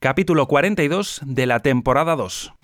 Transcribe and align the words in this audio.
capítulo 0.00 0.46
42 0.46 1.20
de 1.26 1.44
la 1.44 1.60
temporada 1.60 2.16
2. 2.16 2.54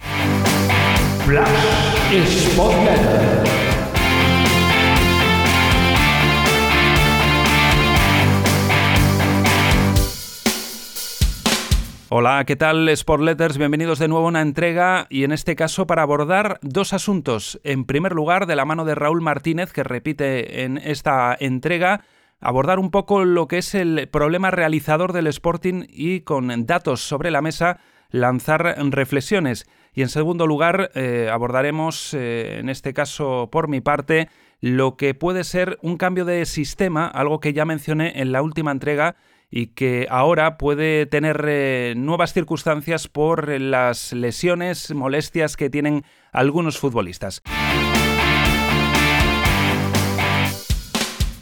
Hola, 12.08 12.44
¿qué 12.46 12.56
tal 12.56 12.88
Sport 12.88 13.22
Letters? 13.22 13.58
Bienvenidos 13.58 13.98
de 13.98 14.08
nuevo 14.08 14.24
a 14.24 14.28
una 14.28 14.40
entrega 14.40 15.06
y 15.10 15.24
en 15.24 15.32
este 15.32 15.56
caso 15.56 15.86
para 15.86 16.00
abordar 16.00 16.58
dos 16.62 16.94
asuntos. 16.94 17.60
En 17.64 17.84
primer 17.84 18.14
lugar, 18.14 18.46
de 18.46 18.56
la 18.56 18.64
mano 18.64 18.86
de 18.86 18.94
Raúl 18.94 19.20
Martínez, 19.20 19.74
que 19.74 19.84
repite 19.84 20.62
en 20.62 20.78
esta 20.78 21.36
entrega, 21.38 22.00
abordar 22.40 22.78
un 22.78 22.90
poco 22.90 23.24
lo 23.24 23.48
que 23.48 23.58
es 23.58 23.74
el 23.74 24.08
problema 24.08 24.50
realizador 24.50 25.12
del 25.12 25.26
Sporting 25.26 25.84
y 25.88 26.20
con 26.20 26.66
datos 26.66 27.00
sobre 27.00 27.30
la 27.30 27.42
mesa 27.42 27.80
lanzar 28.10 28.76
reflexiones. 28.90 29.66
Y 29.94 30.02
en 30.02 30.08
segundo 30.08 30.46
lugar, 30.46 30.90
eh, 30.94 31.30
abordaremos, 31.32 32.12
eh, 32.14 32.58
en 32.60 32.68
este 32.68 32.92
caso 32.92 33.48
por 33.50 33.68
mi 33.68 33.80
parte, 33.80 34.28
lo 34.60 34.96
que 34.96 35.14
puede 35.14 35.44
ser 35.44 35.78
un 35.82 35.96
cambio 35.96 36.24
de 36.24 36.44
sistema, 36.46 37.06
algo 37.06 37.40
que 37.40 37.52
ya 37.52 37.64
mencioné 37.64 38.20
en 38.20 38.32
la 38.32 38.42
última 38.42 38.72
entrega 38.72 39.16
y 39.50 39.68
que 39.68 40.06
ahora 40.10 40.58
puede 40.58 41.06
tener 41.06 41.44
eh, 41.48 41.94
nuevas 41.96 42.32
circunstancias 42.32 43.08
por 43.08 43.48
las 43.60 44.12
lesiones, 44.12 44.92
molestias 44.94 45.56
que 45.56 45.70
tienen 45.70 46.04
algunos 46.32 46.78
futbolistas. 46.78 47.42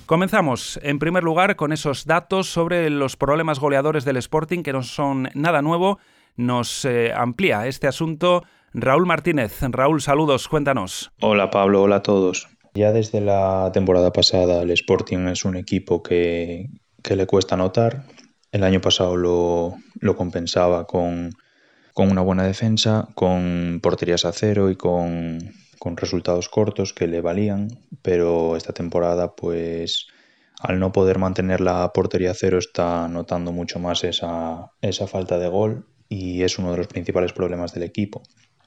Comenzamos, 0.06 0.78
en 0.82 0.98
primer 0.98 1.24
lugar, 1.24 1.56
con 1.56 1.72
esos 1.72 2.04
datos 2.04 2.46
sobre 2.48 2.90
los 2.90 3.16
problemas 3.16 3.58
goleadores 3.58 4.04
del 4.04 4.18
Sporting, 4.18 4.62
que 4.62 4.74
no 4.74 4.82
son 4.82 5.30
nada 5.34 5.62
nuevo. 5.62 5.98
Nos 6.36 6.84
eh, 6.84 7.10
amplía 7.16 7.66
este 7.66 7.86
asunto 7.86 8.42
Raúl 8.74 9.06
Martínez. 9.06 9.62
Raúl, 9.62 10.02
saludos, 10.02 10.46
cuéntanos. 10.46 11.10
Hola 11.22 11.50
Pablo, 11.50 11.82
hola 11.82 11.96
a 11.96 12.02
todos. 12.02 12.48
Ya 12.74 12.92
desde 12.92 13.22
la 13.22 13.70
temporada 13.72 14.12
pasada 14.12 14.60
el 14.60 14.70
Sporting 14.72 15.28
es 15.28 15.46
un 15.46 15.56
equipo 15.56 16.02
que, 16.02 16.68
que 17.02 17.16
le 17.16 17.26
cuesta 17.26 17.54
anotar. 17.54 18.04
El 18.52 18.62
año 18.62 18.82
pasado 18.82 19.16
lo, 19.16 19.74
lo 20.00 20.16
compensaba 20.16 20.86
con, 20.86 21.30
con, 21.94 22.10
una 22.10 22.20
buena 22.20 22.42
defensa, 22.44 23.08
con 23.14 23.80
porterías 23.82 24.26
a 24.26 24.32
cero 24.32 24.68
y 24.68 24.76
con, 24.76 25.38
con, 25.78 25.96
resultados 25.96 26.48
cortos 26.48 26.92
que 26.92 27.06
le 27.06 27.20
valían, 27.20 27.68
pero 28.02 28.56
esta 28.56 28.72
temporada 28.72 29.34
pues 29.34 30.06
al 30.60 30.78
no 30.78 30.92
poder 30.92 31.18
mantener 31.18 31.60
la 31.60 31.92
portería 31.92 32.32
cero 32.34 32.58
está 32.58 33.08
notando 33.08 33.52
mucho 33.52 33.78
más 33.78 34.04
esa, 34.04 34.72
esa 34.80 35.06
falta 35.06 35.38
de 35.38 35.48
gol 35.48 35.86
y 36.08 36.42
es 36.42 36.58
uno 36.58 36.70
de 36.70 36.78
los 36.78 36.86
principales 36.86 37.32
problemas 37.32 37.74
del 37.74 37.82
equipo. 37.82 38.22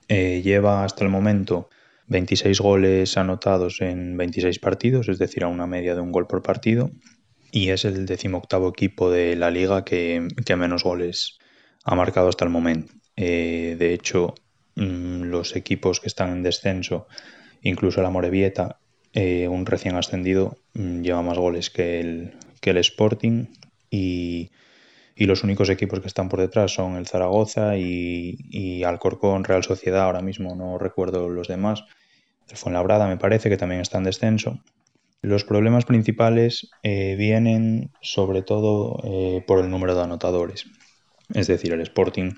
Eh, 0.09 0.41
lleva 0.44 0.83
hasta 0.83 1.03
el 1.03 1.09
momento 1.09 1.69
26 2.08 2.59
goles 2.61 3.17
anotados 3.17 3.81
en 3.81 4.17
26 4.17 4.59
partidos, 4.59 5.09
es 5.09 5.19
decir, 5.19 5.44
a 5.44 5.47
una 5.47 5.67
media 5.67 5.95
de 5.95 6.02
un 6.02 6.11
gol 6.11 6.27
por 6.27 6.42
partido, 6.42 6.92
y 7.52 7.69
es 7.69 7.86
el 7.86 8.05
decimoctavo 8.05 8.69
equipo 8.69 9.09
de 9.09 9.36
la 9.36 9.52
liga 9.52 9.83
que, 9.83 10.27
menos 10.58 10.83
goles 10.83 11.38
ha 11.83 11.95
marcado 11.95 12.30
hasta 12.30 12.45
el 12.45 12.52
momento. 12.52 12.94
Eh, 13.16 13.75
de 13.77 13.94
hecho, 13.94 14.36
los 14.78 15.56
equipos 15.56 16.00
que 16.00 16.08
están 16.08 16.30
en 16.31 16.44
descenso, 16.44 17.08
incluso 17.61 18.02
la 18.02 18.09
Morevieta, 18.09 18.80
eh, 19.14 19.47
un 19.47 19.66
recién 19.66 19.95
ascendido, 19.95 20.58
mm, 20.73 21.02
lleva 21.02 21.22
más 21.22 21.38
goles 21.38 21.70
que 21.70 22.00
el, 22.00 22.33
que 22.61 22.72
el 22.72 22.78
Sporting 22.78 23.48
y, 23.89 24.52
los 25.20 25.44
únicos 25.44 25.70
equipos 25.70 26.00
que 26.00 26.08
están 26.08 26.30
por 26.30 26.39
detrás 26.39 26.72
son 26.72 26.95
el 26.95 27.08
Zaragoza 27.08 27.75
y, 27.75 28.38
y 28.52 28.83
Alcorcón, 28.83 29.44
Real 29.44 29.64
Sociedad, 29.64 30.03
ahora 30.03 30.22
mismo 30.22 30.55
no 30.55 30.78
recuerdo 30.78 31.28
los 31.28 31.48
demás. 31.48 31.83
El 32.48 32.55
Fuenlabrada 32.55 33.08
me 33.08 33.17
parece 33.17 33.50
que 33.50 33.58
también 33.58 33.81
está 33.81 33.98
en 33.98 34.03
descenso 34.03 34.61
los 35.22 35.44
problemas 35.44 35.86
principales 35.86 36.70
eh, 36.83 37.15
vienen 37.17 37.92
sobre 38.02 38.42
todo 38.42 38.99
eh, 39.04 39.44
por 39.45 39.59
el 39.59 39.70
número 39.70 39.95
de 39.95 40.04
anotadores. 40.04 40.65
Es 41.33 41.48
decir, 41.48 41.73
el 41.73 41.82
Sporting 41.82 42.33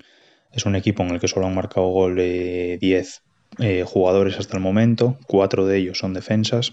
es 0.52 0.66
un 0.66 0.76
equipo 0.76 1.02
en 1.02 1.10
el 1.10 1.20
que 1.20 1.28
solo 1.28 1.46
han 1.46 1.54
marcado 1.54 1.88
gol 1.88 2.16
de 2.16 2.78
10 2.80 3.22
eh, 3.58 3.84
jugadores 3.86 4.38
hasta 4.38 4.56
el 4.56 4.62
momento. 4.62 5.18
Cuatro 5.26 5.66
de 5.66 5.78
ellos 5.78 5.98
son 5.98 6.14
defensas 6.14 6.72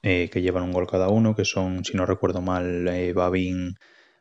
que 0.00 0.40
llevan 0.40 0.62
un 0.62 0.72
gol 0.72 0.86
cada 0.86 1.08
uno, 1.08 1.36
que 1.36 1.44
son, 1.44 1.84
si 1.84 1.94
no 1.94 2.06
recuerdo 2.06 2.40
mal, 2.40 3.12
Babin, 3.14 3.74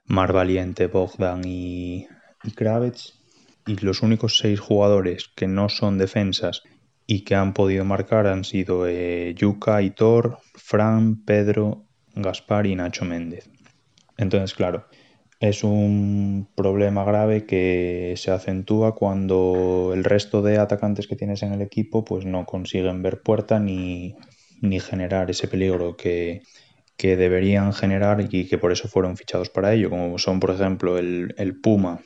Mar 0.05 0.33
Valiente, 0.33 0.87
Bogdan 0.87 1.43
y, 1.45 2.07
y 2.43 2.51
Kravets. 2.51 3.23
Y 3.65 3.75
los 3.77 4.01
únicos 4.01 4.37
seis 4.37 4.59
jugadores 4.59 5.29
que 5.33 5.47
no 5.47 5.69
son 5.69 5.97
defensas 5.97 6.63
y 7.07 7.21
que 7.21 7.35
han 7.35 7.53
podido 7.53 7.85
marcar 7.85 8.27
han 8.27 8.43
sido 8.43 8.85
eh, 8.85 9.33
Yuka, 9.35 9.81
Hitor, 9.81 10.39
Fran, 10.55 11.23
Pedro, 11.23 11.85
Gaspar 12.13 12.67
y 12.67 12.75
Nacho 12.75 13.05
Méndez. 13.05 13.49
Entonces, 14.17 14.53
claro, 14.53 14.87
es 15.39 15.63
un 15.63 16.47
problema 16.55 17.03
grave 17.03 17.45
que 17.45 18.15
se 18.17 18.31
acentúa 18.31 18.95
cuando 18.95 19.91
el 19.93 20.03
resto 20.03 20.41
de 20.41 20.57
atacantes 20.57 21.07
que 21.07 21.15
tienes 21.15 21.43
en 21.43 21.53
el 21.53 21.61
equipo 21.61 22.03
pues 22.03 22.25
no 22.25 22.45
consiguen 22.45 23.03
ver 23.03 23.21
puerta 23.21 23.59
ni, 23.59 24.15
generar 24.81 25.29
ese 25.29 25.47
peligro 25.47 25.95
que, 25.95 26.41
deberían 26.97 27.73
generar 27.73 28.27
y 28.27 28.47
que 28.47 28.57
por 28.57 28.71
eso 28.71 28.87
fueron 28.87 29.17
fichados 29.17 29.49
para 29.49 29.73
ello, 29.73 29.89
como 29.89 30.17
son 30.17 30.39
por 30.39 30.51
ejemplo 30.51 30.97
el, 30.97 31.35
el 31.37 31.59
Puma 31.59 32.01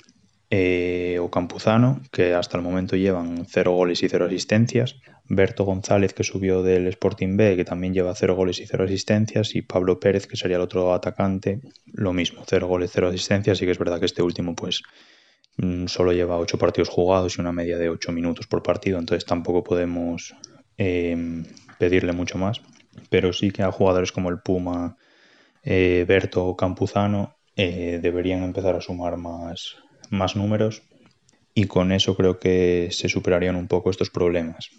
eh, 0.53 1.17
o 1.21 1.31
Campuzano, 1.31 2.01
que 2.11 2.33
hasta 2.33 2.57
el 2.57 2.63
momento 2.63 2.97
llevan 2.97 3.45
0 3.47 3.71
goles 3.71 4.03
y 4.03 4.09
0 4.09 4.25
asistencias, 4.25 4.97
Berto 5.23 5.63
González, 5.63 6.13
que 6.13 6.25
subió 6.25 6.61
del 6.61 6.87
Sporting 6.87 7.37
B, 7.37 7.55
que 7.55 7.63
también 7.63 7.93
lleva 7.93 8.13
0 8.13 8.35
goles 8.35 8.59
y 8.59 8.65
0 8.65 8.83
asistencias, 8.83 9.55
y 9.55 9.61
Pablo 9.61 10.01
Pérez, 10.01 10.27
que 10.27 10.35
sería 10.35 10.57
el 10.57 10.63
otro 10.63 10.93
atacante, 10.93 11.61
lo 11.85 12.11
mismo, 12.11 12.43
0 12.45 12.67
goles, 12.67 12.91
0 12.93 13.07
asistencias, 13.07 13.61
y 13.61 13.65
que 13.65 13.71
es 13.71 13.77
verdad 13.77 13.97
que 13.99 14.07
este 14.07 14.23
último 14.23 14.53
pues 14.53 14.81
mm, 15.55 15.85
solo 15.85 16.11
lleva 16.11 16.37
8 16.37 16.57
partidos 16.57 16.89
jugados 16.89 17.37
y 17.37 17.41
una 17.41 17.53
media 17.53 17.77
de 17.77 17.87
8 17.87 18.11
minutos 18.11 18.45
por 18.47 18.61
partido, 18.61 18.99
entonces 18.99 19.25
tampoco 19.25 19.63
podemos 19.63 20.35
eh, 20.77 21.45
pedirle 21.79 22.11
mucho 22.11 22.37
más, 22.37 22.61
pero 23.09 23.31
sí 23.31 23.51
que 23.51 23.63
a 23.63 23.71
jugadores 23.71 24.11
como 24.11 24.27
el 24.27 24.41
Puma, 24.41 24.97
eh, 25.63 26.03
Berto 26.05 26.45
o 26.45 26.57
Campuzano 26.57 27.37
deberían 27.55 28.41
empezar 28.43 28.75
a 28.75 28.81
sumar 28.81 29.17
más, 29.17 29.77
más 30.11 30.35
números 30.35 30.83
y 31.53 31.65
con 31.65 31.91
eso 31.91 32.15
creo 32.15 32.39
que 32.39 32.89
se 32.91 33.09
superarían 33.09 33.55
un 33.55 33.67
poco 33.67 33.89
estos 33.89 34.09
problemas. 34.09 34.69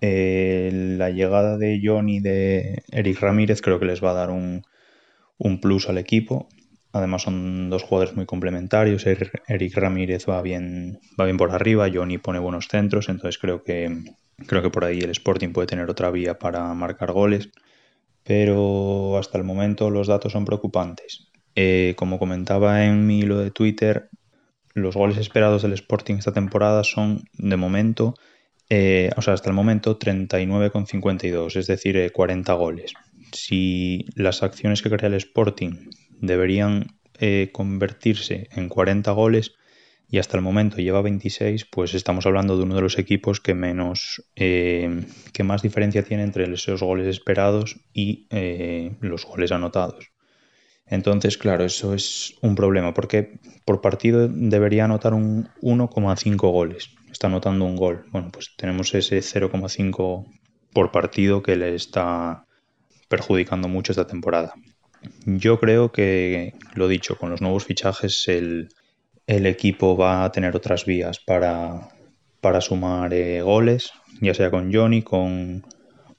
Eh, 0.00 0.70
la 0.98 1.10
llegada 1.10 1.56
de 1.56 1.80
John 1.82 2.08
y 2.08 2.20
de 2.20 2.82
Eric 2.90 3.20
Ramírez 3.20 3.62
creo 3.62 3.78
que 3.78 3.86
les 3.86 4.02
va 4.02 4.10
a 4.10 4.14
dar 4.14 4.30
un, 4.30 4.62
plus 5.60 5.88
al 5.88 5.98
equipo. 5.98 6.48
Además 6.92 7.22
son 7.22 7.68
dos 7.68 7.82
jugadores 7.82 8.16
muy 8.16 8.26
complementarios. 8.26 9.06
Eric 9.06 9.74
Ramírez 9.74 10.26
va 10.28 10.40
bien, 10.42 11.00
va 11.20 11.24
bien 11.24 11.36
por 11.36 11.50
arriba, 11.50 11.90
Johnny 11.92 12.18
pone 12.18 12.38
buenos 12.38 12.68
centros, 12.68 13.08
entonces 13.08 13.38
creo 13.38 13.62
que, 13.62 14.04
creo 14.46 14.62
que 14.62 14.70
por 14.70 14.84
ahí 14.84 15.00
el 15.00 15.10
Sporting 15.10 15.50
puede 15.50 15.66
tener 15.66 15.90
otra 15.90 16.10
vía 16.10 16.38
para 16.38 16.72
marcar 16.74 17.12
goles. 17.12 17.50
Pero 18.22 19.18
hasta 19.18 19.38
el 19.38 19.44
momento 19.44 19.90
los 19.90 20.08
datos 20.08 20.32
son 20.32 20.44
preocupantes. 20.44 21.28
Eh, 21.54 21.94
como 21.96 22.18
comentaba 22.18 22.84
en 22.84 23.06
mi 23.06 23.20
hilo 23.20 23.38
de 23.38 23.50
Twitter, 23.50 24.10
los 24.76 24.94
goles 24.94 25.16
esperados 25.16 25.62
del 25.62 25.72
Sporting 25.72 26.16
esta 26.16 26.34
temporada 26.34 26.84
son, 26.84 27.24
de 27.32 27.56
momento, 27.56 28.14
eh, 28.68 29.10
o 29.16 29.22
sea, 29.22 29.32
hasta 29.32 29.48
el 29.48 29.56
momento, 29.56 29.98
39,52, 29.98 31.56
es 31.56 31.66
decir, 31.66 32.12
40 32.12 32.52
eh, 32.52 32.56
goles. 32.56 32.92
Si 33.32 34.04
las 34.14 34.42
acciones 34.42 34.82
que 34.82 34.90
crea 34.90 35.08
el 35.08 35.14
Sporting 35.14 35.88
deberían 36.20 36.98
eh, 37.18 37.48
convertirse 37.52 38.48
en 38.52 38.68
40 38.68 39.10
goles 39.12 39.54
y 40.10 40.18
hasta 40.18 40.36
el 40.36 40.42
momento 40.42 40.76
lleva 40.76 41.00
26, 41.00 41.64
pues 41.64 41.94
estamos 41.94 42.26
hablando 42.26 42.58
de 42.58 42.64
uno 42.64 42.74
de 42.74 42.82
los 42.82 42.98
equipos 42.98 43.40
que 43.40 43.54
menos, 43.54 44.22
que 44.36 45.42
más 45.42 45.62
diferencia 45.62 46.04
tiene 46.04 46.22
entre 46.22 46.52
esos 46.52 46.82
goles 46.82 47.08
esperados 47.08 47.80
y 47.94 48.28
los 49.00 49.24
goles 49.24 49.50
anotados. 49.50 50.12
Entonces, 50.88 51.36
claro, 51.36 51.64
eso 51.64 51.94
es 51.94 52.34
un 52.42 52.54
problema, 52.54 52.94
porque 52.94 53.38
por 53.64 53.80
partido 53.80 54.28
debería 54.28 54.84
anotar 54.84 55.14
un 55.14 55.48
1,5 55.60 56.36
goles. 56.50 56.90
Está 57.10 57.26
anotando 57.26 57.64
un 57.64 57.76
gol. 57.76 58.04
Bueno, 58.12 58.30
pues 58.32 58.54
tenemos 58.56 58.94
ese 58.94 59.18
0,5 59.18 60.26
por 60.72 60.92
partido 60.92 61.42
que 61.42 61.56
le 61.56 61.74
está 61.74 62.44
perjudicando 63.08 63.68
mucho 63.68 63.92
esta 63.92 64.06
temporada. 64.06 64.54
Yo 65.24 65.58
creo 65.58 65.92
que, 65.92 66.54
lo 66.74 66.88
dicho, 66.88 67.16
con 67.16 67.30
los 67.30 67.40
nuevos 67.40 67.64
fichajes 67.64 68.28
el, 68.28 68.68
equipo 69.26 69.96
va 69.96 70.24
a 70.24 70.32
tener 70.32 70.54
otras 70.54 70.84
vías 70.84 71.18
para, 71.18 71.88
para 72.40 72.60
sumar 72.60 73.12
eh, 73.12 73.42
goles, 73.42 73.92
ya 74.20 74.34
sea 74.34 74.50
con 74.50 74.72
Johnny 74.72 75.02
con, 75.02 75.64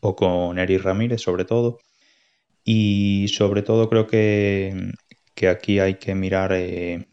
o 0.02 0.16
con 0.16 0.60
Eric 0.60 0.84
Ramírez 0.84 1.22
sobre 1.22 1.46
todo. 1.46 1.80
Y 2.70 3.30
sobre 3.30 3.62
todo 3.62 3.90
creo 3.90 4.08
que, 4.08 4.92
aquí 5.50 5.80
hay 5.80 5.94
que 5.94 6.14
mirar, 6.16 6.52
eh, 6.54 7.08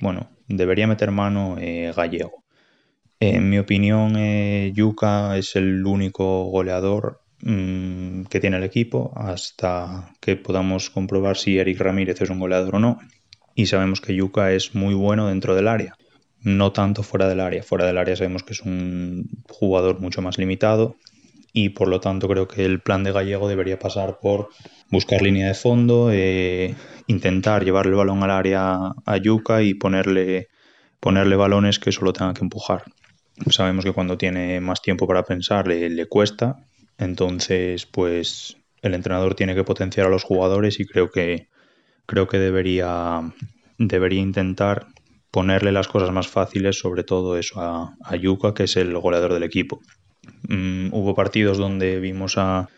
bueno, 0.00 0.28
debería 0.48 0.88
meter 0.88 1.12
mano 1.12 1.54
eh, 1.56 1.92
Gallego. 1.96 2.42
En 3.20 3.48
mi 3.48 3.60
opinión, 3.60 4.16
eh, 4.16 4.72
Yuca 4.74 5.38
es 5.38 5.54
el 5.54 5.86
único 5.86 6.46
goleador 6.46 7.20
mm, 7.42 8.24
que 8.24 8.40
tiene 8.40 8.56
el 8.56 8.64
equipo 8.64 9.12
hasta 9.14 10.10
que 10.20 10.34
podamos 10.34 10.90
comprobar 10.90 11.36
si 11.36 11.58
Eric 11.58 11.78
Ramírez 11.78 12.20
es 12.20 12.30
un 12.30 12.40
goleador 12.40 12.74
o 12.74 12.80
no. 12.80 12.98
Y 13.54 13.66
sabemos 13.66 14.00
que 14.00 14.16
Yuca 14.16 14.50
es 14.50 14.74
muy 14.74 14.94
bueno 14.94 15.28
dentro 15.28 15.54
del 15.54 15.68
área, 15.68 15.94
no 16.40 16.72
tanto 16.72 17.04
fuera 17.04 17.28
del 17.28 17.38
área. 17.38 17.62
Fuera 17.62 17.86
del 17.86 17.98
área 17.98 18.16
sabemos 18.16 18.42
que 18.42 18.52
es 18.52 18.62
un 18.62 19.30
jugador 19.48 20.00
mucho 20.00 20.22
más 20.22 20.38
limitado 20.38 20.96
y 21.60 21.70
por 21.70 21.88
lo 21.88 21.98
tanto 21.98 22.28
creo 22.28 22.46
que 22.46 22.64
el 22.64 22.80
plan 22.80 23.02
de 23.02 23.10
Gallego 23.10 23.48
debería 23.48 23.80
pasar 23.80 24.20
por 24.20 24.50
buscar 24.92 25.22
línea 25.22 25.48
de 25.48 25.54
fondo, 25.54 26.10
eh, 26.12 26.76
intentar 27.08 27.64
llevarle 27.64 27.90
el 27.90 27.96
balón 27.96 28.22
al 28.22 28.30
área 28.30 28.94
a 29.04 29.16
Yuca 29.16 29.62
y 29.62 29.74
ponerle, 29.74 30.46
ponerle 31.00 31.34
balones 31.34 31.80
que 31.80 31.90
solo 31.90 32.12
tenga 32.12 32.32
que 32.32 32.44
empujar. 32.44 32.84
Sabemos 33.50 33.84
que 33.84 33.92
cuando 33.92 34.16
tiene 34.16 34.60
más 34.60 34.82
tiempo 34.82 35.08
para 35.08 35.24
pensar 35.24 35.66
le, 35.66 36.06
cuesta, 36.06 36.64
entonces 36.96 37.86
pues 37.86 38.56
el 38.82 38.94
entrenador 38.94 39.34
tiene 39.34 39.56
que 39.56 39.64
potenciar 39.64 40.06
a 40.06 40.10
los 40.10 40.22
jugadores 40.22 40.78
y 40.78 40.86
creo 40.86 41.10
que 41.10 41.48
creo 42.06 42.28
que 42.28 42.38
debería 42.38 43.20
debería 43.78 44.20
intentar 44.20 44.86
ponerle 45.32 45.72
las 45.72 45.88
cosas 45.88 46.12
más 46.12 46.28
fáciles, 46.28 46.78
sobre 46.78 47.02
todo 47.02 47.36
eso 47.36 47.60
a, 47.60 47.96
a 48.04 48.16
Yuka, 48.16 48.54
que 48.54 48.64
es 48.64 48.76
el 48.76 48.96
goleador 48.96 49.34
del 49.34 49.42
equipo. 49.42 49.80
Mm, 50.48 50.88
hubo 50.92 51.14
partidos 51.14 51.58
donde 51.58 52.00
vimos 52.00 52.38
a, 52.38 52.68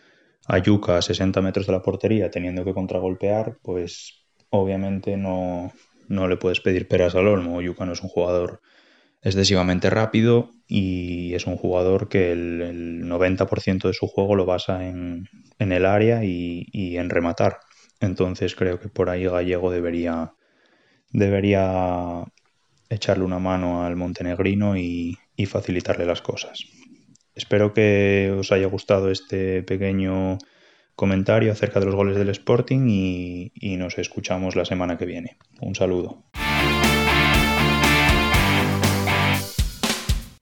a 0.47 0.59
Yuka 0.59 0.99
a 0.99 1.03
60 1.03 1.41
metros 1.41 1.67
de 1.67 1.73
la 1.73 1.83
portería 1.83 2.31
teniendo 2.31 2.65
que 2.65 2.75
contragolpear, 2.75 3.59
pues 3.63 4.25
obviamente 4.51 5.17
no, 5.17 5.73
no 6.09 6.29
le 6.29 6.37
puedes 6.37 6.61
pedir 6.61 6.89
peras 6.89 7.15
al 7.15 7.29
olmo. 7.29 7.63
Yuka 7.63 7.87
no 7.87 7.93
es 7.93 8.03
un 8.03 8.09
jugador 8.09 8.61
excesivamente 9.23 9.91
rápido 9.91 10.51
y 10.67 11.35
es 11.35 11.47
un 11.47 11.57
jugador 11.57 12.09
que 12.09 12.33
el, 12.33 13.03
90% 13.05 13.89
de 13.89 13.95
su 13.95 14.07
juego 14.07 14.35
lo 14.35 14.47
basa 14.47 14.87
en, 14.87 15.29
el 15.59 15.87
área 15.87 16.25
y, 16.25 16.67
en 16.73 17.11
rematar. 17.11 17.59
Entonces 18.01 18.55
creo 18.55 18.81
que 18.81 18.89
por 18.89 19.11
ahí 19.11 19.25
Gallego 19.25 19.71
debería, 19.71 20.33
debería 21.13 22.25
echarle 22.89 23.25
una 23.25 23.39
mano 23.39 23.85
al 23.85 23.97
montenegrino 23.97 24.77
y, 24.77 25.19
facilitarle 25.47 26.05
las 26.05 26.21
cosas. 26.21 26.67
Espero 27.41 27.73
que 27.73 28.37
os 28.39 28.53
haya 28.53 28.67
gustado 28.67 29.11
este 29.11 29.63
pequeño 29.63 30.37
comentario 30.95 31.51
acerca 31.51 31.81
de 31.81 31.87
los 31.87 31.95
goles 31.95 32.19
del 32.19 32.29
Sporting 32.29 32.87
y 32.87 33.77
nos 33.79 33.97
escuchamos 33.97 34.57
la 34.57 34.67
semana 34.67 34.99
que 34.99 35.07
viene. 35.07 35.39
Un 35.59 35.75
saludo. 35.75 36.23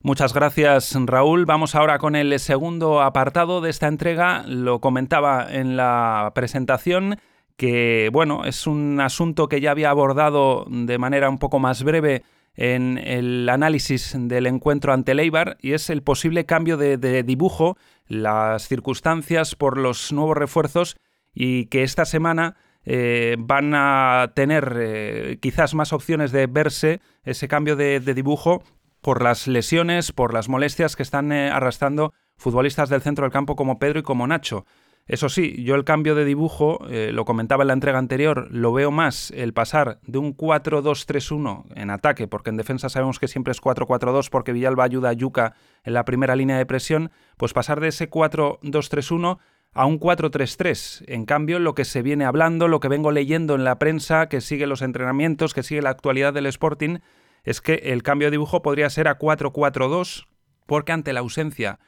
Muchas 0.02 0.34
gracias 0.34 0.96
Raúl. 1.06 1.44
Vamos 1.44 1.76
ahora 1.76 1.98
con 1.98 2.16
el 2.16 2.36
segundo 2.40 3.00
apartado 3.00 3.60
de 3.60 3.70
esta 3.70 3.86
entrega. 3.86 4.42
Lo 4.48 4.80
comentaba 4.80 5.46
en 5.48 5.76
la 5.76 6.32
presentación 6.34 7.20
que 7.56 8.10
bueno, 8.12 8.44
es 8.44 8.66
un 8.66 9.00
asunto 9.00 9.48
que 9.48 9.60
ya 9.60 9.70
había 9.70 9.90
abordado 9.90 10.66
de 10.68 10.98
manera 10.98 11.28
un 11.28 11.38
poco 11.38 11.60
más 11.60 11.84
breve 11.84 12.24
en 12.54 12.98
el 12.98 13.48
análisis 13.48 14.14
del 14.16 14.46
encuentro 14.46 14.92
ante 14.92 15.14
Leibar 15.14 15.58
y 15.60 15.72
es 15.72 15.90
el 15.90 16.02
posible 16.02 16.44
cambio 16.46 16.76
de, 16.76 17.22
dibujo, 17.22 17.76
las 18.06 18.66
circunstancias 18.66 19.54
por 19.54 19.78
los 19.78 20.12
nuevos 20.12 20.36
refuerzos 20.36 20.96
y 21.34 21.66
que 21.66 21.82
esta 21.82 22.04
semana 22.04 22.56
eh, 22.84 23.36
van 23.38 23.74
a 23.74 24.32
tener 24.34 24.76
eh, 24.78 25.38
quizás 25.40 25.74
más 25.74 25.92
opciones 25.92 26.32
de 26.32 26.46
verse 26.46 27.00
ese 27.24 27.48
cambio 27.48 27.76
de 27.76 28.00
dibujo 28.00 28.62
por 29.00 29.22
las 29.22 29.46
lesiones, 29.46 30.12
por 30.12 30.34
las 30.34 30.48
molestias 30.48 30.96
que 30.96 31.02
están 31.02 31.32
eh, 31.32 31.50
arrastrando 31.50 32.12
futbolistas 32.36 32.88
del 32.88 33.02
centro 33.02 33.24
del 33.24 33.32
campo 33.32 33.56
como 33.56 33.78
Pedro 33.78 34.00
y 34.00 34.02
como 34.02 34.26
Nacho. 34.26 34.66
Eso 35.08 35.30
sí, 35.30 35.64
yo 35.64 35.74
el 35.74 35.84
cambio 35.84 36.14
de 36.14 36.26
dibujo, 36.26 36.86
eh, 36.90 37.12
lo 37.14 37.24
comentaba 37.24 37.62
en 37.62 37.68
la 37.68 37.72
entrega 37.72 37.98
anterior, 37.98 38.46
lo 38.50 38.74
veo 38.74 38.90
más 38.90 39.30
el 39.30 39.54
pasar 39.54 40.00
de 40.02 40.18
un 40.18 40.36
4-2-3-1 40.36 41.64
en 41.74 41.88
ataque, 41.88 42.28
porque 42.28 42.50
en 42.50 42.58
defensa 42.58 42.90
sabemos 42.90 43.18
que 43.18 43.26
siempre 43.26 43.52
es 43.52 43.62
4-4-2 43.62 44.28
porque 44.30 44.52
Villalba 44.52 44.84
ayuda 44.84 45.08
a 45.08 45.14
Yuca 45.14 45.54
en 45.82 45.94
la 45.94 46.04
primera 46.04 46.36
línea 46.36 46.58
de 46.58 46.66
presión, 46.66 47.10
pues 47.38 47.54
pasar 47.54 47.80
de 47.80 47.88
ese 47.88 48.10
4-2-3-1 48.10 49.38
a 49.72 49.86
un 49.86 49.98
4-3-3. 49.98 51.04
En 51.06 51.24
cambio, 51.24 51.58
lo 51.58 51.74
que 51.74 51.86
se 51.86 52.02
viene 52.02 52.26
hablando, 52.26 52.68
lo 52.68 52.80
que 52.80 52.88
vengo 52.88 53.10
leyendo 53.10 53.54
en 53.54 53.64
la 53.64 53.78
prensa, 53.78 54.28
que 54.28 54.42
sigue 54.42 54.66
los 54.66 54.82
entrenamientos, 54.82 55.54
que 55.54 55.62
sigue 55.62 55.80
la 55.80 55.90
actualidad 55.90 56.34
del 56.34 56.46
Sporting, 56.46 56.98
es 57.44 57.62
que 57.62 57.74
el 57.74 58.02
cambio 58.02 58.26
de 58.26 58.32
dibujo 58.32 58.60
podría 58.60 58.90
ser 58.90 59.08
a 59.08 59.18
4-4-2 59.18 60.26
porque 60.66 60.92
ante 60.92 61.14
la 61.14 61.20
ausencia 61.20 61.78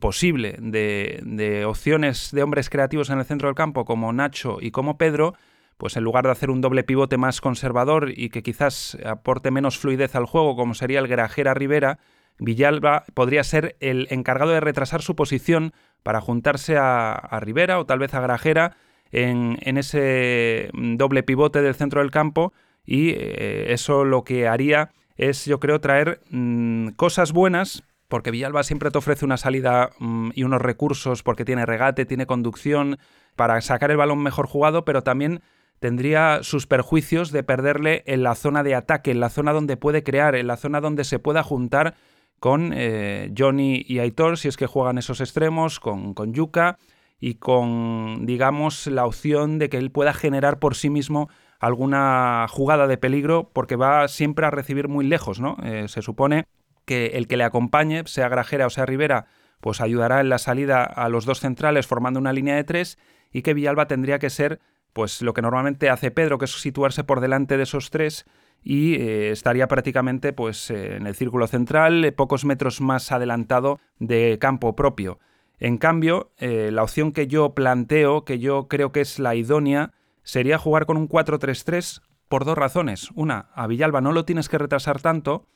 posible 0.00 0.56
de, 0.58 1.64
opciones 1.66 2.30
de 2.32 2.42
hombres 2.42 2.70
creativos 2.70 3.10
en 3.10 3.18
el 3.18 3.24
centro 3.24 3.48
del 3.48 3.54
campo 3.54 3.84
como 3.84 4.12
Nacho 4.12 4.58
y 4.60 4.70
como 4.70 4.98
Pedro, 4.98 5.34
pues 5.78 5.96
en 5.96 6.04
lugar 6.04 6.24
de 6.24 6.32
hacer 6.32 6.50
un 6.50 6.60
doble 6.60 6.84
pivote 6.84 7.16
más 7.16 7.40
conservador 7.40 8.12
y 8.14 8.28
que 8.28 8.42
quizás 8.42 8.96
aporte 9.04 9.50
menos 9.50 9.78
fluidez 9.78 10.14
al 10.14 10.26
juego 10.26 10.56
como 10.56 10.74
sería 10.74 10.98
el 10.98 11.08
Grajera 11.08 11.54
Rivera, 11.54 11.98
Villalba 12.38 13.04
podría 13.14 13.44
ser 13.44 13.76
el 13.80 14.06
encargado 14.10 14.52
de 14.52 14.60
retrasar 14.60 15.02
su 15.02 15.14
posición 15.14 15.72
para 16.02 16.20
juntarse 16.20 16.76
a, 16.76 17.38
Rivera 17.40 17.78
o 17.78 17.86
tal 17.86 17.98
vez 17.98 18.14
a 18.14 18.20
Grajera 18.20 18.76
en, 19.10 19.58
en, 19.62 19.76
ese 19.76 20.70
mm, 20.72 20.96
doble 20.96 21.22
pivote 21.22 21.62
del 21.62 21.74
centro 21.74 22.00
del 22.00 22.10
campo 22.10 22.52
y 22.84 23.10
eh, 23.10 23.72
eso 23.72 24.04
lo 24.04 24.24
que 24.24 24.48
haría 24.48 24.90
es, 25.16 25.44
yo 25.44 25.60
creo, 25.60 25.80
traer 25.80 26.20
mm, 26.30 26.88
cosas 26.90 27.32
buenas, 27.32 27.84
porque 28.12 28.30
Villalba 28.30 28.62
siempre 28.62 28.90
te 28.90 28.98
ofrece 28.98 29.24
una 29.24 29.38
salida 29.38 29.88
mm, 29.98 30.32
y 30.34 30.44
unos 30.44 30.60
recursos, 30.60 31.22
porque 31.22 31.46
tiene 31.46 31.64
regate, 31.64 32.04
tiene 32.04 32.26
conducción, 32.26 32.98
para 33.36 33.58
sacar 33.62 33.90
el 33.90 33.96
balón 33.96 34.22
mejor 34.22 34.46
jugado, 34.46 34.84
pero 34.84 35.02
también 35.02 35.40
tendría 35.78 36.40
sus 36.42 36.66
perjuicios 36.66 37.32
de 37.32 37.42
perderle 37.42 38.02
en 38.04 38.22
la 38.22 38.34
zona 38.34 38.62
de 38.64 38.74
ataque, 38.74 39.12
en 39.12 39.20
la 39.20 39.30
zona 39.30 39.54
donde 39.54 39.78
puede 39.78 40.02
crear, 40.02 40.34
en 40.34 40.46
la 40.46 40.58
zona 40.58 40.82
donde 40.82 41.04
se 41.04 41.20
pueda 41.20 41.42
juntar 41.42 41.94
con 42.38 42.72
eh, 42.74 43.32
Johnny 43.34 43.82
y 43.88 44.00
Aitor, 44.00 44.36
si 44.36 44.48
es 44.48 44.58
que 44.58 44.66
juegan 44.66 44.98
esos 44.98 45.22
extremos, 45.22 45.80
con, 45.80 46.12
con 46.12 46.34
Yuka 46.34 46.76
y 47.18 47.36
con, 47.36 48.26
digamos, 48.26 48.88
la 48.88 49.06
opción 49.06 49.58
de 49.58 49.70
que 49.70 49.78
él 49.78 49.90
pueda 49.90 50.12
generar 50.12 50.58
por 50.58 50.74
sí 50.74 50.90
mismo 50.90 51.30
alguna 51.60 52.44
jugada 52.50 52.86
de 52.86 52.98
peligro 52.98 53.48
porque 53.54 53.76
va 53.76 54.06
siempre 54.08 54.44
a 54.44 54.50
recibir 54.50 54.88
muy 54.88 55.06
lejos, 55.06 55.40
¿no? 55.40 55.56
Eh, 55.64 55.88
se 55.88 56.02
supone 56.02 56.44
que 56.84 57.06
el 57.14 57.26
que 57.26 57.36
le 57.36 57.44
acompañe, 57.44 58.02
sea 58.06 58.28
Grajera 58.28 58.66
o 58.66 58.70
sea 58.70 58.86
Rivera, 58.86 59.26
pues 59.60 59.80
ayudará 59.80 60.20
en 60.20 60.28
la 60.28 60.38
salida 60.38 60.84
a 60.84 61.08
los 61.08 61.24
dos 61.24 61.40
centrales 61.40 61.86
formando 61.86 62.18
una 62.18 62.32
línea 62.32 62.56
de 62.56 62.64
tres 62.64 62.98
y 63.32 63.42
que 63.42 63.54
Villalba 63.54 63.86
tendría 63.86 64.18
que 64.18 64.30
ser 64.30 64.60
pues 64.92 65.22
lo 65.22 65.32
que 65.32 65.42
normalmente 65.42 65.88
hace 65.88 66.10
Pedro, 66.10 66.38
que 66.38 66.44
es 66.44 66.52
situarse 66.52 67.04
por 67.04 67.20
delante 67.20 67.56
de 67.56 67.62
esos 67.62 67.90
tres 67.90 68.26
y 68.62 68.94
eh, 68.94 69.30
estaría 69.30 69.68
prácticamente 69.68 70.32
pues 70.32 70.70
en 70.70 71.06
el 71.06 71.14
círculo 71.14 71.46
central, 71.46 72.12
pocos 72.14 72.44
metros 72.44 72.80
más 72.80 73.10
adelantado 73.10 73.78
de 73.98 74.38
campo 74.40 74.76
propio. 74.76 75.18
En 75.58 75.78
cambio, 75.78 76.32
eh, 76.38 76.70
la 76.72 76.82
opción 76.82 77.12
que 77.12 77.28
yo 77.28 77.54
planteo, 77.54 78.24
que 78.24 78.38
yo 78.38 78.66
creo 78.68 78.92
que 78.92 79.00
es 79.00 79.18
la 79.18 79.34
idónea, 79.34 79.92
sería 80.24 80.58
jugar 80.58 80.86
con 80.86 80.96
un 80.96 81.08
4-3-3 81.08 82.02
por 82.28 82.44
dos 82.44 82.58
razones. 82.58 83.10
Una, 83.14 83.50
a 83.54 83.66
Villalba 83.66 84.00
no 84.00 84.12
lo 84.12 84.24
tienes 84.24 84.48
que 84.48 84.58
retrasar 84.58 85.00
tanto. 85.00 85.46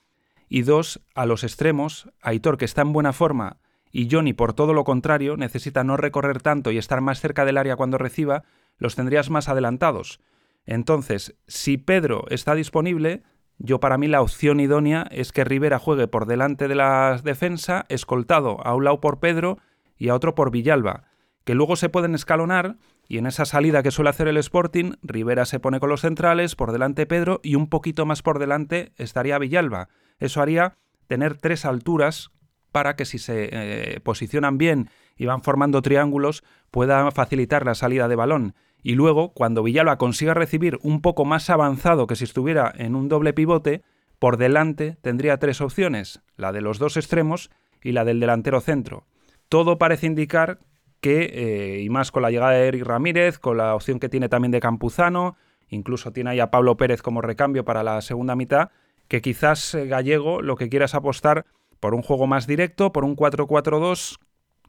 Y 0.49 0.63
dos, 0.63 1.01
a 1.15 1.27
los 1.27 1.45
extremos, 1.45 2.11
Aitor, 2.21 2.57
que 2.57 2.65
está 2.65 2.83
en 2.83 2.93
buena 2.93 3.13
forma, 3.13 3.59
y 3.91 4.09
Johnny, 4.11 4.33
por 4.33 4.53
todo 4.53 4.75
lo 4.75 4.85
contrario, 4.85 5.37
necesita 5.37 5.83
no 5.83 5.97
recorrer 5.97 6.43
tanto 6.43 6.71
y 6.71 6.79
estar 6.79 7.01
más 7.01 7.21
cerca 7.21 7.45
del 7.45 7.57
área 7.57 7.77
cuando 7.77 7.99
reciba, 7.99 8.45
los 8.79 8.95
tendrías 8.95 9.31
más 9.31 9.49
adelantados. 9.49 10.21
Entonces, 10.67 11.37
si 11.47 11.79
Pedro 11.79 12.27
está 12.29 12.55
disponible, 12.55 13.23
yo 13.59 13.81
para 13.81 13.97
mí 13.97 14.07
la 14.07 14.21
opción 14.21 14.61
idónea 14.61 15.07
es 15.11 15.33
que 15.33 15.45
Rivera 15.45 15.79
juegue 15.79 16.09
por 16.09 16.27
delante 16.27 16.69
de 16.69 16.75
la 16.75 17.21
defensa, 17.25 17.87
escoltado 17.89 18.65
a 18.67 18.75
un 18.75 18.85
lado 18.85 19.01
por 19.01 19.19
Pedro 19.19 19.59
y 19.97 20.11
a 20.11 20.15
otro 20.15 20.35
por 20.35 20.51
Villalba, 20.51 21.05
que 21.45 21.55
luego 21.55 21.77
se 21.77 21.89
pueden 21.89 22.15
escalonar 22.15 22.77
y 23.09 23.19
en 23.19 23.27
esa 23.27 23.45
salida 23.45 23.83
que 23.83 23.91
suele 23.91 24.11
hacer 24.11 24.29
el 24.29 24.37
Sporting, 24.37 24.93
Rivera 25.03 25.45
se 25.45 25.61
pone 25.61 25.81
con 25.81 25.89
los 25.89 26.01
centrales, 26.01 26.57
por 26.57 26.73
delante 26.73 27.07
Pedro 27.07 27.41
y 27.43 27.55
un 27.55 27.69
poquito 27.69 28.07
más 28.07 28.23
por 28.23 28.39
delante 28.39 28.93
estaría 28.97 29.39
Villalba. 29.39 29.89
Eso 30.19 30.43
haría 30.43 30.77
tener 31.07 31.37
tres 31.37 31.65
alturas 31.65 32.31
para 32.73 32.97
que 32.97 33.05
si 33.05 33.19
se 33.19 33.49
eh, 33.53 34.01
posicionan 34.01 34.59
bien 34.59 34.91
y 35.17 35.27
van 35.27 35.43
formando 35.43 35.83
triángulos 35.83 36.45
pueda 36.71 37.11
facilitar 37.11 37.65
la 37.65 37.75
salida 37.75 38.09
de 38.09 38.17
balón. 38.17 38.55
Y 38.83 38.95
luego, 38.95 39.33
cuando 39.33 39.63
Villalba 39.63 39.99
consiga 39.99 40.35
recibir 40.35 40.79
un 40.83 41.01
poco 41.01 41.25
más 41.25 41.49
avanzado 41.49 42.07
que 42.07 42.17
si 42.17 42.25
estuviera 42.25 42.73
en 42.77 42.95
un 42.95 43.09
doble 43.09 43.33
pivote, 43.33 43.83
por 44.19 44.37
delante 44.37 44.97
tendría 45.01 45.39
tres 45.39 45.61
opciones, 45.61 46.23
la 46.37 46.53
de 46.53 46.61
los 46.61 46.79
dos 46.79 46.97
extremos 46.97 47.51
y 47.83 47.93
la 47.93 48.05
del 48.05 48.21
delantero 48.21 48.61
centro. 48.61 49.07
Todo 49.49 49.79
parece 49.79 50.07
indicar 50.07 50.59
que, 51.01 51.31
eh, 51.33 51.83
y 51.83 51.91
más 51.91 52.11
con 52.11 52.23
la 52.23 52.31
llegada 52.31 52.53
de 52.53 52.69
Eric 52.69 52.85
Ramírez, 52.85 53.39
con 53.39 53.57
la 53.57 53.75
opción 53.75 53.99
que 53.99 54.09
tiene 54.09 54.29
también 54.29 54.53
de 54.53 54.61
Campuzano, 54.61 55.37
incluso 55.69 56.13
tiene 56.13 56.31
ahí 56.31 56.41
a 56.41 56.51
Pablo 56.51 56.77
Pérez 56.77 57.03
como 57.03 57.21
recambio 57.21 57.65
para 57.65 57.83
la 57.83 58.01
segunda 58.01 58.37
mitad, 58.37 58.71
que 59.09 59.21
quizás 59.21 59.75
eh, 59.75 59.87
Gallego 59.87 60.43
lo 60.43 60.57
que 60.57 60.69
quieras 60.69 60.95
apostar 60.95 61.47
por 61.81 61.95
un 61.95 62.03
juego 62.03 62.27
más 62.27 62.47
directo, 62.47 62.93
por 62.93 63.05
un 63.05 63.17
4-4-2, 63.17 64.19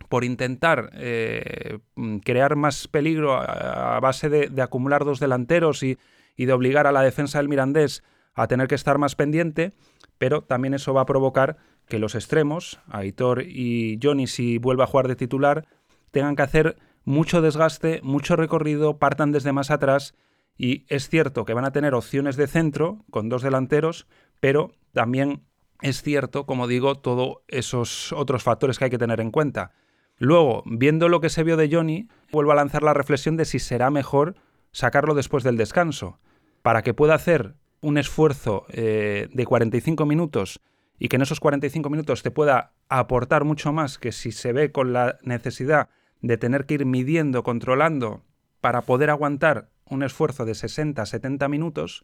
por 0.09 0.23
intentar 0.23 0.91
eh, 0.93 1.79
crear 2.23 2.55
más 2.55 2.87
peligro 2.87 3.33
a, 3.33 3.99
base 3.99 4.29
de, 4.29 4.61
acumular 4.61 5.05
dos 5.05 5.19
delanteros 5.19 5.83
y, 5.83 5.97
y 6.35 6.45
de 6.45 6.53
obligar 6.53 6.87
a 6.87 6.91
la 6.91 7.01
defensa 7.01 7.39
del 7.39 7.49
Mirandés 7.49 8.03
a 8.33 8.47
tener 8.47 8.67
que 8.67 8.75
estar 8.75 8.99
más 8.99 9.15
pendiente, 9.15 9.73
pero 10.17 10.43
también 10.43 10.73
eso 10.73 10.93
va 10.93 11.01
a 11.01 11.05
provocar 11.05 11.57
que 11.87 11.99
los 11.99 12.15
extremos, 12.15 12.79
Aitor 12.89 13.41
y 13.41 13.99
Johnny, 14.01 14.27
si 14.27 14.57
vuelve 14.57 14.83
a 14.83 14.87
jugar 14.87 15.07
de 15.07 15.15
titular, 15.15 15.65
tengan 16.11 16.35
que 16.35 16.43
hacer 16.43 16.77
mucho 17.03 17.41
desgaste, 17.41 18.01
mucho 18.03 18.35
recorrido, 18.35 18.97
partan 18.97 19.31
desde 19.31 19.53
más 19.53 19.71
atrás 19.71 20.13
y 20.57 20.85
es 20.87 21.09
cierto 21.09 21.45
que 21.45 21.53
van 21.53 21.65
a 21.65 21.71
tener 21.71 21.93
opciones 21.93 22.35
de 22.35 22.47
centro 22.47 23.05
con 23.11 23.29
dos 23.29 23.41
delanteros, 23.41 24.07
pero 24.39 24.71
también 24.91 25.43
es 25.81 26.01
cierto, 26.01 26.45
como 26.45 26.67
digo, 26.67 26.95
todos 26.95 27.37
esos 27.47 28.11
otros 28.11 28.43
factores 28.43 28.77
que 28.77 28.85
hay 28.85 28.91
que 28.91 28.97
tener 28.97 29.21
en 29.21 29.31
cuenta. 29.31 29.71
Luego, 30.17 30.63
viendo 30.65 31.09
lo 31.09 31.21
que 31.21 31.29
se 31.29 31.43
vio 31.43 31.57
de 31.57 31.69
Johnny, 31.71 32.07
vuelvo 32.31 32.51
a 32.51 32.55
lanzar 32.55 32.81
la 32.81 32.93
reflexión 32.93 33.37
de 33.37 33.45
si 33.45 33.59
será 33.59 33.91
mejor 33.91 34.35
sacarlo 34.71 35.13
después 35.13 35.43
del 35.43 35.57
descanso, 35.57 36.19
para 36.63 36.81
que 36.81 36.93
pueda 36.93 37.13
hacer 37.13 37.55
un 37.81 37.97
esfuerzo 37.97 38.65
eh, 38.69 39.29
de 39.31 39.45
45 39.45 40.05
minutos 40.05 40.59
y 40.99 41.09
que 41.09 41.17
en 41.17 41.21
esos 41.21 41.39
45 41.39 41.89
minutos 41.89 42.23
te 42.23 42.31
pueda 42.31 42.73
aportar 42.89 43.43
mucho 43.43 43.71
más 43.73 43.97
que 43.97 44.11
si 44.11 44.31
se 44.31 44.53
ve 44.53 44.71
con 44.71 44.93
la 44.93 45.17
necesidad 45.21 45.89
de 46.21 46.37
tener 46.37 46.65
que 46.65 46.75
ir 46.75 46.85
midiendo, 46.85 47.43
controlando 47.43 48.23
para 48.61 48.81
poder 48.81 49.09
aguantar 49.09 49.69
un 49.85 50.03
esfuerzo 50.03 50.45
de 50.45 50.55
60, 50.55 51.05
70 51.05 51.47
minutos, 51.47 52.03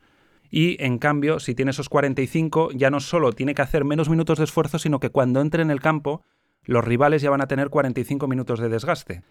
y 0.55 0.77
en 0.83 0.99
cambio, 0.99 1.39
si 1.39 1.55
tiene 1.55 1.71
esos 1.71 1.89
45, 1.89 2.71
ya 2.73 2.91
no 2.91 2.99
solo 2.99 3.31
tiene 3.31 3.55
que 3.55 3.63
hacer 3.63 3.85
menos 3.85 4.07
minutos 4.07 4.37
de 4.37 4.43
esfuerzo, 4.43 4.77
sino 4.77 4.99
que 4.99 5.09
cuando 5.09 5.41
entre 5.41 5.63
en 5.63 5.71
el 5.71 5.81
campo, 5.81 6.21
los 6.63 6.83
rivales 6.83 7.23
ya 7.23 7.31
van 7.31 7.41
a 7.41 7.47
tener 7.47 7.69
45 7.69 8.27
minutos 8.27 8.59
de 8.59 8.69
desgaste. 8.69 9.23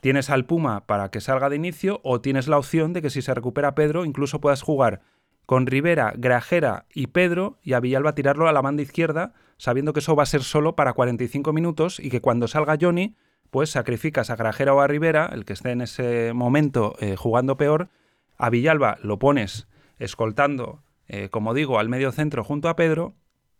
Tienes 0.00 0.28
al 0.28 0.44
Puma 0.44 0.86
para 0.86 1.10
que 1.10 1.22
salga 1.22 1.48
de 1.48 1.56
inicio 1.56 2.00
o 2.04 2.20
tienes 2.20 2.48
la 2.48 2.58
opción 2.58 2.92
de 2.92 3.00
que 3.00 3.08
si 3.08 3.22
se 3.22 3.32
recupera 3.32 3.74
Pedro, 3.74 4.04
incluso 4.04 4.40
puedas 4.40 4.60
jugar 4.60 5.00
con 5.48 5.66
Rivera, 5.66 6.12
Grajera 6.14 6.84
y 6.92 7.06
Pedro 7.06 7.56
y 7.62 7.72
a 7.72 7.80
Villalba 7.80 8.14
tirarlo 8.14 8.48
a 8.48 8.52
la 8.52 8.60
banda 8.60 8.82
izquierda, 8.82 9.32
sabiendo 9.56 9.94
que 9.94 10.00
eso 10.00 10.14
va 10.14 10.24
a 10.24 10.26
ser 10.26 10.42
solo 10.42 10.76
para 10.76 10.92
45 10.92 11.54
minutos 11.54 12.00
y 12.00 12.10
que 12.10 12.20
cuando 12.20 12.48
salga 12.48 12.76
Johnny, 12.78 13.16
pues 13.50 13.70
sacrificas 13.70 14.28
a 14.28 14.36
Grajera 14.36 14.74
o 14.74 14.80
a 14.80 14.86
Rivera, 14.86 15.30
el 15.32 15.46
que 15.46 15.54
esté 15.54 15.70
en 15.70 15.80
ese 15.80 16.34
momento 16.34 16.96
eh, 17.00 17.16
jugando 17.16 17.56
peor, 17.56 17.88
a 18.36 18.50
Villalba 18.50 18.98
lo 19.02 19.18
pones 19.18 19.68
escoltando, 19.98 20.82
eh, 21.06 21.30
como 21.30 21.54
digo, 21.54 21.78
al 21.78 21.88
medio 21.88 22.12
centro 22.12 22.44
junto 22.44 22.68
a 22.68 22.76
Pedro 22.76 23.14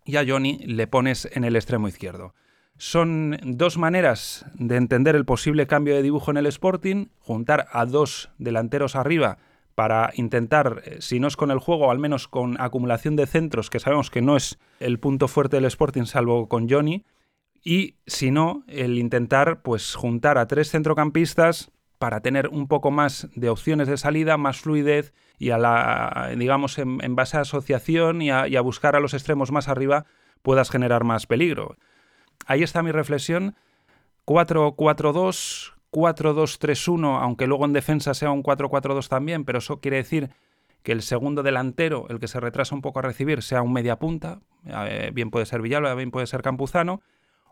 y 0.04 0.16
a 0.16 0.26
Johnny 0.28 0.58
le 0.66 0.88
pones 0.88 1.26
en 1.32 1.44
el 1.44 1.56
extremo 1.56 1.88
izquierdo. 1.88 2.34
Son 2.76 3.38
dos 3.42 3.78
maneras 3.78 4.44
de 4.56 4.76
entender 4.76 5.16
el 5.16 5.24
posible 5.24 5.66
cambio 5.66 5.94
de 5.94 6.02
dibujo 6.02 6.30
en 6.32 6.36
el 6.36 6.46
Sporting, 6.48 7.06
juntar 7.18 7.66
a 7.72 7.86
dos 7.86 8.28
delanteros 8.36 8.94
arriba 8.94 9.38
para 9.78 10.10
intentar, 10.16 10.82
eh, 10.84 10.96
si 10.98 11.20
no 11.20 11.28
es 11.28 11.36
con 11.36 11.52
el 11.52 11.60
juego, 11.60 11.92
al 11.92 12.00
menos 12.00 12.26
con 12.26 12.60
acumulación 12.60 13.14
de 13.14 13.28
centros, 13.28 13.70
que 13.70 13.78
sabemos 13.78 14.10
que 14.10 14.20
no 14.20 14.36
es 14.36 14.58
el 14.80 14.98
punto 14.98 15.28
fuerte 15.28 15.54
del 15.54 15.66
Sporting 15.66 16.02
salvo 16.02 16.48
con 16.48 16.68
Johnny, 16.68 17.04
y 17.62 17.94
si 18.04 18.32
no, 18.32 18.64
el 18.66 18.98
intentar 18.98 19.62
pues 19.62 19.94
juntar 19.94 20.36
a 20.36 20.48
tres 20.48 20.72
centrocampistas 20.72 21.70
para 22.00 22.18
tener 22.22 22.48
un 22.48 22.66
poco 22.66 22.90
más 22.90 23.28
de 23.36 23.50
opciones 23.50 23.86
de 23.86 23.98
salida, 23.98 24.36
más 24.36 24.58
fluidez 24.58 25.14
y 25.38 25.50
a 25.50 25.58
la, 25.58 26.32
digamos, 26.36 26.76
en, 26.78 27.14
base 27.14 27.36
a 27.36 27.42
asociación 27.42 28.20
y 28.20 28.30
a, 28.32 28.60
buscar 28.60 28.96
a 28.96 29.00
los 29.00 29.14
extremos 29.14 29.52
más 29.52 29.68
arriba, 29.68 30.06
puedas 30.42 30.70
generar 30.70 31.04
más 31.04 31.28
peligro. 31.28 31.76
Ahí 32.46 32.64
está 32.64 32.82
mi 32.82 32.90
reflexión. 32.90 33.54
4-4-2, 34.26 35.74
4-2-3-1, 35.92 37.20
aunque 37.20 37.46
luego 37.46 37.64
en 37.64 37.72
defensa 37.72 38.14
sea 38.14 38.30
un 38.30 38.42
4-4-2 38.42 39.08
también, 39.08 39.44
pero 39.44 39.58
eso 39.58 39.80
quiere 39.80 39.98
decir 39.98 40.30
que 40.82 40.92
el 40.92 41.02
segundo 41.02 41.42
delantero, 41.42 42.06
el 42.08 42.18
que 42.18 42.28
se 42.28 42.40
retrasa 42.40 42.74
un 42.74 42.82
poco 42.82 42.98
a 42.98 43.02
recibir, 43.02 43.42
sea 43.42 43.62
un 43.62 43.72
media 43.72 43.98
punta, 43.98 44.40
eh, 44.64 45.10
bien 45.12 45.30
puede 45.30 45.46
ser 45.46 45.62
Villalba, 45.62 45.94
bien 45.94 46.10
puede 46.10 46.26
ser 46.26 46.42
Campuzano, 46.42 47.00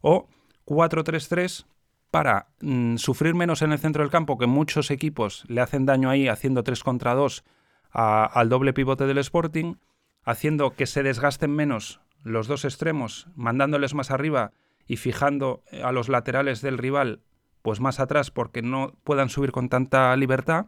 o 0.00 0.28
4-3-3 0.66 1.66
para 2.10 2.48
mm, 2.60 2.96
sufrir 2.96 3.34
menos 3.34 3.62
en 3.62 3.72
el 3.72 3.78
centro 3.78 4.02
del 4.02 4.10
campo, 4.10 4.38
que 4.38 4.46
muchos 4.46 4.90
equipos 4.90 5.44
le 5.48 5.60
hacen 5.60 5.86
daño 5.86 6.08
ahí 6.08 6.28
haciendo 6.28 6.62
3 6.62 6.82
contra 6.82 7.14
2 7.14 7.44
al 7.90 8.48
doble 8.50 8.74
pivote 8.74 9.06
del 9.06 9.18
Sporting, 9.18 9.76
haciendo 10.22 10.74
que 10.74 10.86
se 10.86 11.02
desgasten 11.02 11.50
menos 11.50 12.00
los 12.22 12.46
dos 12.46 12.64
extremos, 12.64 13.28
mandándoles 13.36 13.94
más 13.94 14.10
arriba 14.10 14.52
y 14.86 14.96
fijando 14.96 15.62
eh, 15.70 15.82
a 15.82 15.92
los 15.92 16.08
laterales 16.08 16.60
del 16.60 16.78
rival 16.78 17.22
pues 17.66 17.80
más 17.80 17.98
atrás 17.98 18.30
porque 18.30 18.62
no 18.62 18.92
puedan 19.02 19.28
subir 19.28 19.50
con 19.50 19.68
tanta 19.68 20.14
libertad 20.14 20.66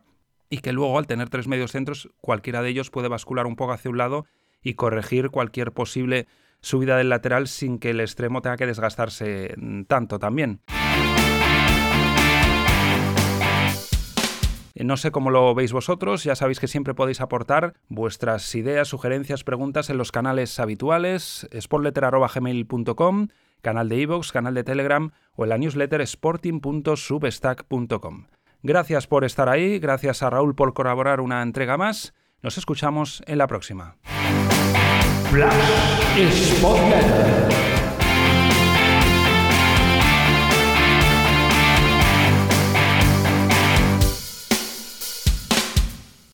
y 0.51 0.59
que 0.59 0.73
luego 0.73 0.99
al 0.99 1.07
tener 1.07 1.29
tres 1.29 1.47
medios 1.47 1.71
centros 1.71 2.11
cualquiera 2.21 2.61
de 2.61 2.71
ellos 2.71 2.91
puede 2.91 3.07
bascular 3.07 3.47
un 3.47 3.55
poco 3.55 3.71
hacia 3.71 3.89
un 3.89 3.99
lado 3.99 4.27
y 4.65 4.75
corregir 4.75 5.31
cualquier 5.31 5.71
posible 5.71 6.27
subida 6.61 6.97
del 6.97 7.09
lateral 7.09 7.47
sin 7.47 7.79
que 7.79 7.91
el 7.91 8.01
extremo 8.01 8.43
tenga 8.43 8.57
que 8.57 8.67
desgastarse 8.67 9.55
mm, 9.57 9.83
tanto 9.85 10.19
también. 10.19 10.61
Eh, 14.75 14.83
no 14.83 14.97
sé 14.97 15.13
cómo 15.13 15.31
lo 15.31 15.55
veis 15.55 15.73
vosotros, 15.73 16.25
ya 16.25 16.35
sabéis 16.35 16.59
que 16.59 16.67
siempre 16.67 16.95
podéis 16.95 17.21
aportar 17.21 17.75
vuestras 17.89 18.53
ideas, 18.57 18.89
sugerencias, 18.89 19.45
preguntas 19.45 19.89
en 19.89 19.99
los 19.99 20.11
canales 20.11 20.59
habituales, 20.59 21.49
sportletter.gmail.com, 21.57 23.29
canal 23.63 23.89
de 23.89 23.99
iVoox, 23.99 24.33
canal 24.33 24.55
de 24.55 24.65
Telegram 24.65 25.13
o 25.35 25.45
en 25.45 25.51
la 25.51 25.59
newsletter 25.59 26.01
sporting.substack.com. 26.01 28.27
Gracias 28.63 29.07
por 29.07 29.25
estar 29.25 29.49
ahí, 29.49 29.79
gracias 29.79 30.23
a 30.23 30.31
Raúl 30.31 30.55
por 30.55 30.75
colaborar 30.75 31.21
una 31.21 31.43
entrega 31.43 31.77
más. 31.77 32.15
Nos 32.43 32.59
escuchamos 32.59 33.23
en 33.27 33.39
la 33.39 33.47
próxima. 33.47 33.97